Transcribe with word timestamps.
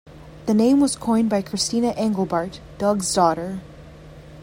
The 0.47 0.55
name 0.55 0.79
was 0.79 0.95
coined 0.95 1.29
by 1.29 1.43
Christina 1.43 1.93
Engelbart, 1.93 2.59
Doug's 2.79 3.13
daughter. 3.13 3.59